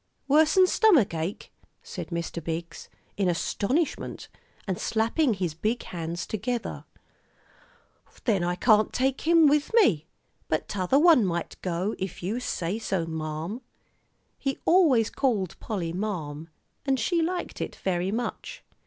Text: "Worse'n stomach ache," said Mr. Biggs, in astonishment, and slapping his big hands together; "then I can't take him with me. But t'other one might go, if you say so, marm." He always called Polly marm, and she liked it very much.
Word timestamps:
"Worse'n 0.27 0.65
stomach 0.65 1.13
ache," 1.13 1.51
said 1.83 2.07
Mr. 2.07 2.43
Biggs, 2.43 2.89
in 3.17 3.29
astonishment, 3.29 4.29
and 4.67 4.79
slapping 4.79 5.35
his 5.35 5.53
big 5.53 5.83
hands 5.83 6.25
together; 6.25 6.85
"then 8.25 8.43
I 8.43 8.55
can't 8.55 8.91
take 8.91 9.21
him 9.27 9.45
with 9.45 9.71
me. 9.75 10.07
But 10.47 10.67
t'other 10.67 10.97
one 10.97 11.23
might 11.23 11.55
go, 11.61 11.93
if 11.99 12.23
you 12.23 12.39
say 12.39 12.79
so, 12.79 13.05
marm." 13.05 13.61
He 14.39 14.57
always 14.65 15.11
called 15.11 15.55
Polly 15.59 15.93
marm, 15.93 16.49
and 16.83 16.99
she 16.99 17.21
liked 17.21 17.61
it 17.61 17.75
very 17.75 18.11
much. 18.11 18.63